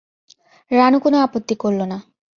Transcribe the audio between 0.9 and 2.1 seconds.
কোনো আপত্তি করল না।